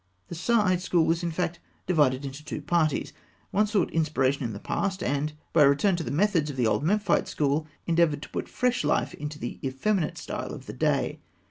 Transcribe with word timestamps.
The 0.29 0.35
Saïte 0.35 0.79
school 0.79 1.05
was, 1.05 1.21
in 1.21 1.29
fact, 1.29 1.59
divided 1.85 2.25
into 2.25 2.43
two 2.43 2.59
parties. 2.63 3.13
One 3.51 3.67
sought 3.67 3.91
inspiration 3.91 4.43
in 4.43 4.51
the 4.51 4.59
past, 4.59 5.03
and, 5.03 5.33
by 5.53 5.61
a 5.61 5.69
return 5.69 5.95
to 5.97 6.03
the 6.03 6.09
methods 6.09 6.49
of 6.49 6.55
the 6.55 6.65
old 6.65 6.81
Memphite 6.81 7.27
school, 7.27 7.67
endeavoured 7.85 8.23
to 8.23 8.29
put 8.29 8.49
fresh 8.49 8.83
life 8.83 9.13
into 9.13 9.37
the 9.37 9.59
effeminate 9.63 10.17
style 10.17 10.53
of 10.55 10.65
the 10.65 10.73
day. 10.73 11.19